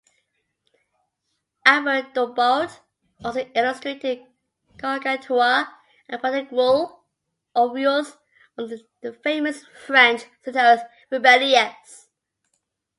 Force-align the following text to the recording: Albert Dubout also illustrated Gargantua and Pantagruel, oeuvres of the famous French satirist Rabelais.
Albert 1.63 2.15
Dubout 2.15 2.79
also 3.23 3.41
illustrated 3.53 4.25
Gargantua 4.77 5.77
and 6.09 6.19
Pantagruel, 6.19 7.03
oeuvres 7.55 8.17
of 8.57 8.71
the 9.03 9.13
famous 9.21 9.63
French 9.85 10.23
satirist 10.43 10.85
Rabelais. 11.11 11.77